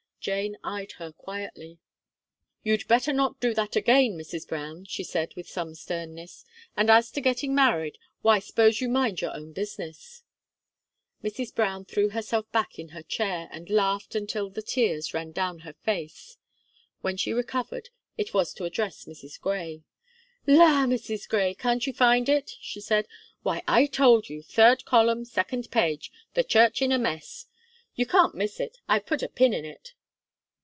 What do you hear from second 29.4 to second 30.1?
in it."